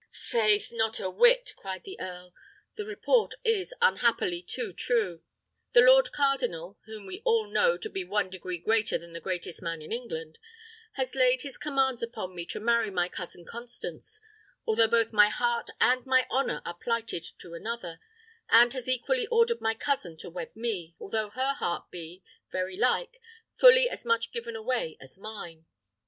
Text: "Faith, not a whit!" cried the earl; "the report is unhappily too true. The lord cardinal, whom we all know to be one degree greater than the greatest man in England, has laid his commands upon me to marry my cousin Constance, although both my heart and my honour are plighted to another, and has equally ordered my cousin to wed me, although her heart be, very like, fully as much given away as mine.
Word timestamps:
"Faith, 0.31 0.69
not 0.71 0.99
a 0.99 1.11
whit!" 1.11 1.53
cried 1.57 1.83
the 1.83 1.99
earl; 1.99 2.33
"the 2.73 2.83
report 2.87 3.35
is 3.45 3.71
unhappily 3.83 4.41
too 4.41 4.73
true. 4.73 5.21
The 5.73 5.81
lord 5.81 6.11
cardinal, 6.11 6.79
whom 6.85 7.05
we 7.05 7.21
all 7.23 7.45
know 7.47 7.77
to 7.77 7.87
be 7.87 8.03
one 8.03 8.31
degree 8.31 8.57
greater 8.57 8.97
than 8.97 9.13
the 9.13 9.19
greatest 9.21 9.61
man 9.61 9.79
in 9.79 9.91
England, 9.91 10.39
has 10.93 11.13
laid 11.13 11.43
his 11.43 11.59
commands 11.59 12.01
upon 12.01 12.33
me 12.33 12.47
to 12.47 12.59
marry 12.59 12.89
my 12.89 13.09
cousin 13.09 13.45
Constance, 13.45 14.19
although 14.65 14.87
both 14.87 15.13
my 15.13 15.29
heart 15.29 15.69
and 15.79 16.03
my 16.07 16.25
honour 16.31 16.63
are 16.65 16.73
plighted 16.73 17.23
to 17.37 17.53
another, 17.53 17.99
and 18.49 18.73
has 18.73 18.89
equally 18.89 19.27
ordered 19.27 19.61
my 19.61 19.75
cousin 19.75 20.17
to 20.17 20.31
wed 20.31 20.55
me, 20.55 20.95
although 20.99 21.29
her 21.29 21.53
heart 21.53 21.91
be, 21.91 22.23
very 22.51 22.75
like, 22.75 23.21
fully 23.53 23.87
as 23.87 24.03
much 24.03 24.31
given 24.31 24.55
away 24.55 24.97
as 24.99 25.19
mine. 25.19 25.67